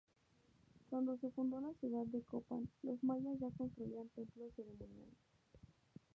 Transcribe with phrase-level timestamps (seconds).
[0.89, 5.13] Cuando se fundó la ciudad de Copán, los Mayas ya construían templos ceremoniales.